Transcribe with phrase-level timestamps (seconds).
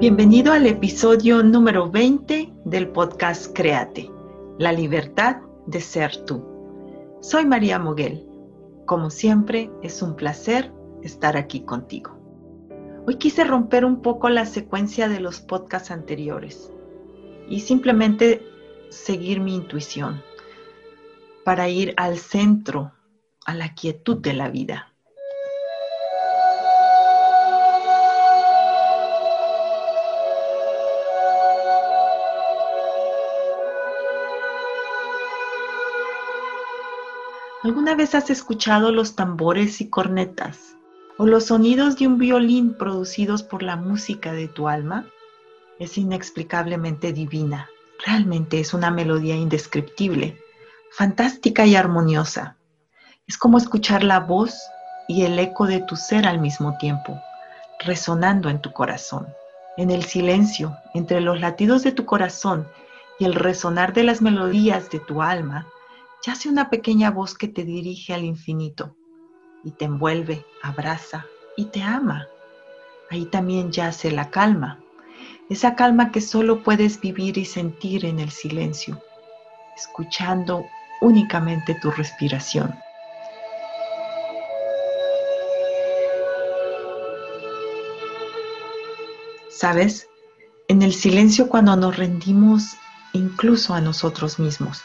[0.00, 4.08] Bienvenido al episodio número 20 del podcast Créate,
[4.56, 7.18] la libertad de ser tú.
[7.20, 8.24] Soy María Moguel.
[8.86, 12.16] Como siempre, es un placer estar aquí contigo.
[13.08, 16.70] Hoy quise romper un poco la secuencia de los podcasts anteriores
[17.48, 18.46] y simplemente
[18.90, 20.22] seguir mi intuición
[21.44, 22.92] para ir al centro,
[23.44, 24.87] a la quietud de la vida.
[37.68, 40.74] ¿Alguna vez has escuchado los tambores y cornetas
[41.18, 45.04] o los sonidos de un violín producidos por la música de tu alma?
[45.78, 47.68] Es inexplicablemente divina.
[48.06, 50.38] Realmente es una melodía indescriptible,
[50.92, 52.56] fantástica y armoniosa.
[53.26, 54.58] Es como escuchar la voz
[55.06, 57.20] y el eco de tu ser al mismo tiempo,
[57.80, 59.28] resonando en tu corazón.
[59.76, 62.66] En el silencio, entre los latidos de tu corazón
[63.18, 65.66] y el resonar de las melodías de tu alma,
[66.24, 68.96] yace una pequeña voz que te dirige al infinito
[69.64, 72.26] y te envuelve, abraza y te ama.
[73.10, 74.80] Ahí también yace la calma,
[75.48, 79.00] esa calma que solo puedes vivir y sentir en el silencio,
[79.76, 80.66] escuchando
[81.00, 82.74] únicamente tu respiración.
[89.48, 90.08] ¿Sabes?
[90.68, 92.76] En el silencio cuando nos rendimos
[93.12, 94.82] incluso a nosotros mismos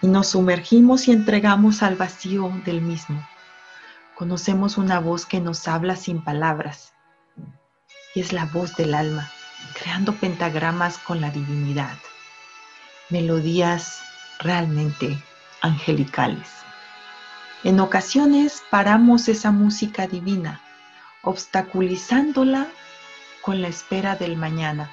[0.00, 3.26] y nos sumergimos y entregamos al vacío del mismo.
[4.14, 6.92] Conocemos una voz que nos habla sin palabras
[8.14, 9.30] y es la voz del alma,
[9.80, 11.96] creando pentagramas con la divinidad,
[13.10, 14.02] melodías
[14.40, 15.22] realmente
[15.60, 16.48] angelicales.
[17.64, 20.60] En ocasiones paramos esa música divina,
[21.22, 22.68] obstaculizándola
[23.42, 24.90] con la espera del mañana.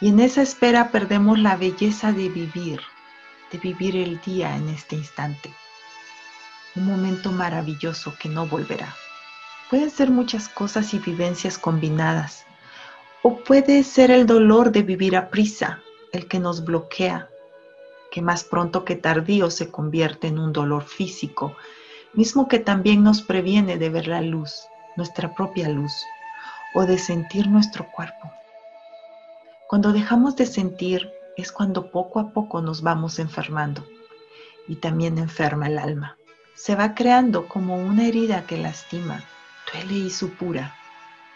[0.00, 2.80] Y en esa espera perdemos la belleza de vivir,
[3.52, 5.52] de vivir el día en este instante.
[6.76, 8.94] Un momento maravilloso que no volverá.
[9.70, 12.44] Pueden ser muchas cosas y vivencias combinadas.
[13.22, 15.80] O puede ser el dolor de vivir a prisa,
[16.12, 17.28] el que nos bloquea,
[18.10, 21.56] que más pronto que tardío se convierte en un dolor físico,
[22.14, 24.66] mismo que también nos previene de ver la luz,
[24.96, 25.92] nuestra propia luz,
[26.74, 28.32] o de sentir nuestro cuerpo.
[29.68, 33.86] Cuando dejamos de sentir, es cuando poco a poco nos vamos enfermando
[34.66, 36.16] y también enferma el alma.
[36.54, 39.22] Se va creando como una herida que lastima,
[39.72, 40.74] duele y supura.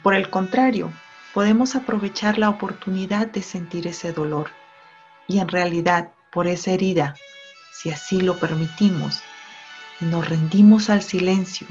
[0.02, 0.92] Por el contrario,
[1.32, 4.50] podemos aprovechar la oportunidad de sentir ese dolor
[5.28, 7.14] y en realidad por esa herida,
[7.72, 9.22] si así lo permitimos
[10.00, 11.68] y nos rendimos al silencio,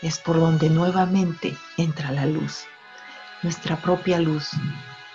[0.00, 2.64] es por donde nuevamente entra la luz,
[3.42, 4.52] nuestra propia luz,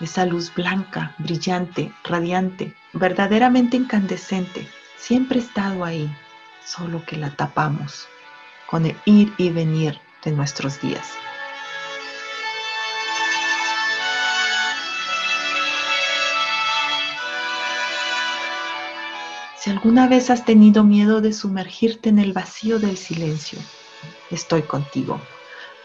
[0.02, 4.68] esa luz blanca, brillante, radiante, verdaderamente incandescente,
[4.98, 6.12] siempre ha estado ahí,
[6.66, 8.08] solo que la tapamos
[8.68, 11.06] con el ir y venir de nuestros días.
[19.58, 23.60] Si alguna vez has tenido miedo de sumergirte en el vacío del silencio,
[24.32, 25.22] estoy contigo,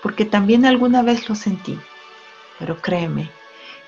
[0.03, 1.79] porque también alguna vez lo sentí,
[2.59, 3.31] pero créeme,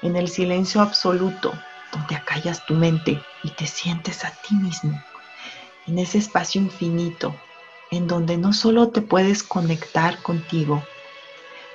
[0.02, 1.52] en el silencio absoluto,
[1.92, 5.02] donde acallas tu mente y te sientes a ti mismo,
[5.86, 7.34] en ese espacio infinito,
[7.90, 10.82] en donde no solo te puedes conectar contigo,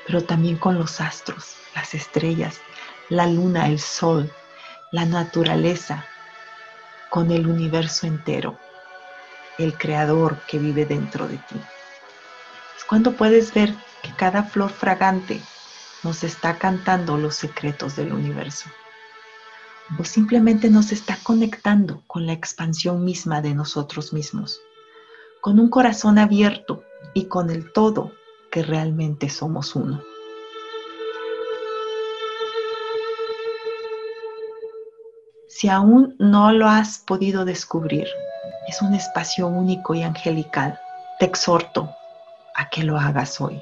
[0.06, 2.62] pero también con los astros, las estrellas,
[3.10, 4.31] la luna, el sol,
[4.92, 6.06] la naturaleza,
[7.10, 8.58] con el universo entero,
[9.58, 11.56] el creador que vive dentro de ti.
[12.78, 15.42] Es cuando puedes ver que cada flor fragante
[16.04, 18.70] nos está cantando los secretos del universo.
[20.00, 24.62] O simplemente nos está conectando con la expansión misma de nosotros mismos,
[25.42, 26.84] con un corazón abierto
[27.14, 28.12] y con el todo
[28.52, 30.04] que realmente somos uno.
[35.48, 38.08] Si aún no lo has podido descubrir,
[38.68, 40.80] es un espacio único y angelical.
[41.20, 41.90] Te exhorto
[42.56, 43.62] a que lo hagas hoy.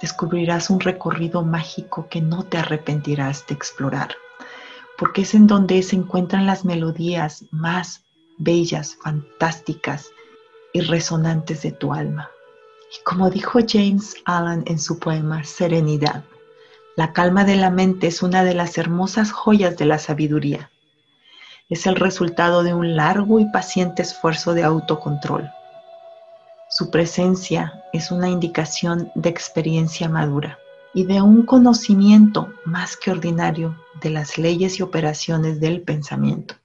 [0.00, 4.14] Descubrirás un recorrido mágico que no te arrepentirás de explorar,
[4.98, 8.04] porque es en donde se encuentran las melodías más
[8.38, 10.10] bellas, fantásticas
[10.72, 12.30] y resonantes de tu alma.
[12.92, 16.24] Y como dijo James Allen en su poema Serenidad,
[16.96, 20.70] la calma de la mente es una de las hermosas joyas de la sabiduría
[21.68, 25.50] es el resultado de un largo y paciente esfuerzo de autocontrol.
[26.68, 30.58] Su presencia es una indicación de experiencia madura
[30.92, 36.56] y de un conocimiento más que ordinario de las leyes y operaciones del pensamiento.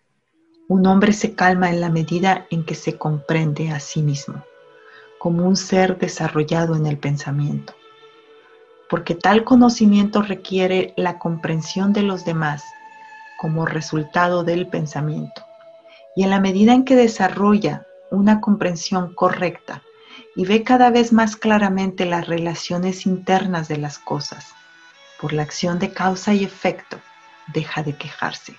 [0.68, 4.44] Un hombre se calma en la medida en que se comprende a sí mismo,
[5.20, 7.76] como un ser desarrollado en el pensamiento,
[8.90, 12.64] porque tal conocimiento requiere la comprensión de los demás
[13.40, 15.44] como resultado del pensamiento.
[16.16, 19.84] Y en la medida en que desarrolla una comprensión correcta
[20.36, 24.54] y ve cada vez más claramente las relaciones internas de las cosas,
[25.20, 27.00] por la acción de causa y efecto,
[27.48, 28.56] deja de quejarse,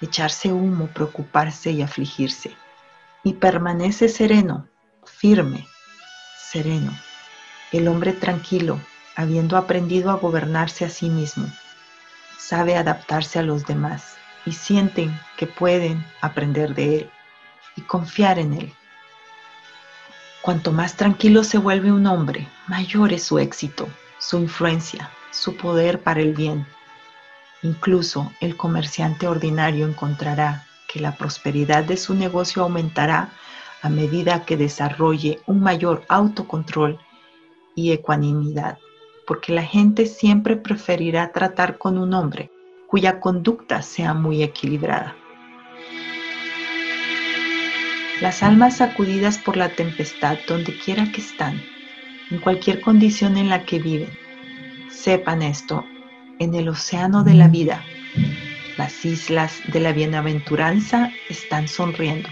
[0.00, 2.54] echarse humo, preocuparse y afligirse,
[3.22, 4.68] y permanece sereno,
[5.04, 5.66] firme,
[6.38, 6.92] sereno,
[7.72, 8.80] el hombre tranquilo,
[9.14, 11.46] habiendo aprendido a gobernarse a sí mismo
[12.46, 17.10] sabe adaptarse a los demás y sienten que pueden aprender de él
[17.74, 18.72] y confiar en él.
[20.46, 23.88] Cuanto más tranquilo se vuelve un hombre, mayor es su éxito,
[24.20, 26.64] su influencia, su poder para el bien.
[27.64, 33.30] Incluso el comerciante ordinario encontrará que la prosperidad de su negocio aumentará
[33.82, 37.00] a medida que desarrolle un mayor autocontrol
[37.74, 38.78] y ecuanimidad
[39.26, 42.52] porque la gente siempre preferirá tratar con un hombre
[42.86, 45.16] cuya conducta sea muy equilibrada.
[48.20, 51.62] Las almas sacudidas por la tempestad, donde quiera que están,
[52.30, 54.10] en cualquier condición en la que viven,
[54.88, 55.84] sepan esto,
[56.38, 57.84] en el océano de la vida,
[58.78, 62.30] las islas de la bienaventuranza están sonriendo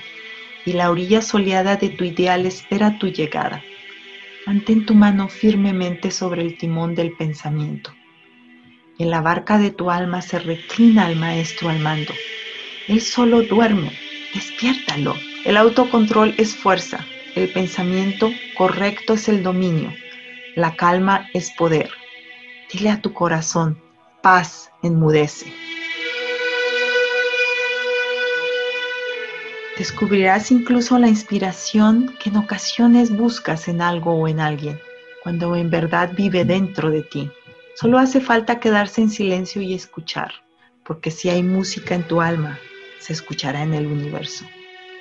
[0.65, 3.63] y la orilla soleada de tu ideal espera tu llegada.
[4.47, 7.95] Mantén tu mano firmemente sobre el timón del pensamiento.
[8.99, 12.15] En la barca de tu alma se reclina el maestro al mando.
[12.89, 13.93] Él solo duerme,
[14.33, 15.15] despiértalo.
[15.45, 17.05] El autocontrol es fuerza,
[17.35, 19.93] el pensamiento correcto es el dominio,
[20.55, 21.91] la calma es poder.
[22.73, 23.79] Dile a tu corazón,
[24.23, 25.53] paz enmudece.
[29.77, 34.81] Descubrirás incluso la inspiración que en ocasiones buscas en algo o en alguien,
[35.23, 37.31] cuando en verdad vive dentro de ti.
[37.75, 40.33] Solo hace falta quedarse en silencio y escuchar,
[40.85, 42.59] porque si hay música en tu alma,
[42.99, 44.47] se escuchará en el universo.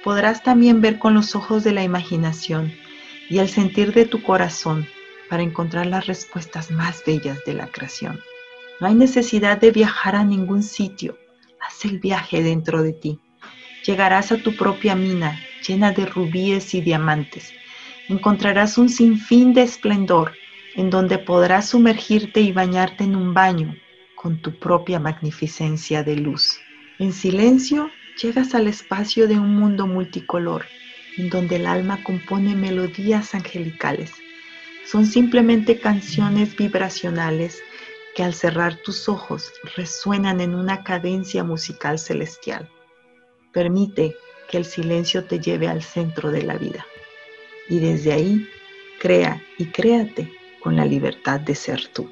[0.03, 2.74] Podrás también ver con los ojos de la imaginación
[3.29, 4.88] y el sentir de tu corazón
[5.29, 8.19] para encontrar las respuestas más bellas de la creación.
[8.79, 11.17] No hay necesidad de viajar a ningún sitio,
[11.62, 13.19] haz el viaje dentro de ti
[13.86, 17.53] Llegarás a tu propia mina llena de rubíes y diamantes.
[18.07, 20.33] Encontrarás un sinfín de esplendor
[20.75, 23.75] en donde podrás sumergirte y bañarte en un baño
[24.15, 26.60] con tu propia magnificencia de luz.
[26.98, 27.89] En silencio
[28.22, 30.65] llegas al espacio de un mundo multicolor,
[31.17, 34.12] en donde el alma compone melodías angelicales.
[34.86, 37.62] Son simplemente canciones vibracionales
[38.15, 42.70] que al cerrar tus ojos resuenan en una cadencia musical celestial.
[43.51, 44.15] Permite
[44.50, 46.86] que el silencio te lleve al centro de la vida.
[47.70, 48.48] Y desde ahí,
[49.00, 52.12] crea y créate con la libertad de ser tú.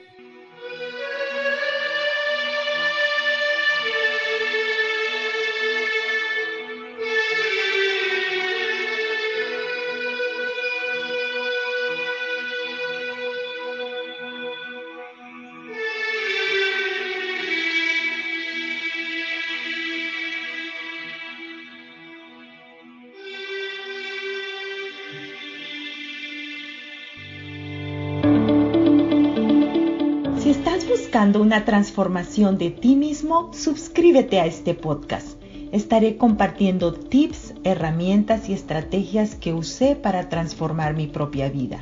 [31.11, 35.37] Buscando una transformación de ti mismo, suscríbete a este podcast.
[35.73, 41.81] Estaré compartiendo tips, herramientas y estrategias que usé para transformar mi propia vida.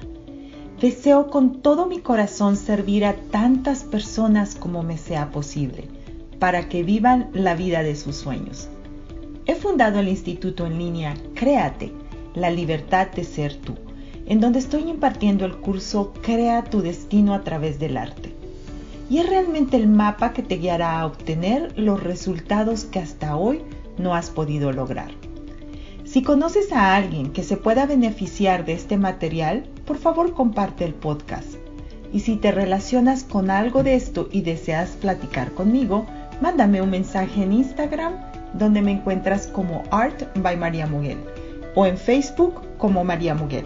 [0.82, 5.86] Deseo con todo mi corazón servir a tantas personas como me sea posible,
[6.40, 8.68] para que vivan la vida de sus sueños.
[9.46, 11.94] He fundado el instituto en línea Créate,
[12.34, 13.76] la libertad de ser tú,
[14.26, 18.34] en donde estoy impartiendo el curso Crea tu destino a través del arte.
[19.10, 23.62] Y es realmente el mapa que te guiará a obtener los resultados que hasta hoy
[23.98, 25.12] no has podido lograr.
[26.06, 30.94] Si conoces a alguien que se pueda beneficiar de este material, por favor comparte el
[30.94, 31.56] podcast.
[32.12, 36.08] Y si te relacionas con algo de esto y deseas platicar conmigo,
[36.42, 38.14] mándame un mensaje en Instagram
[38.54, 41.20] donde me encuentras como Art by María Muguel
[41.76, 43.66] o en Facebook como María Muguel.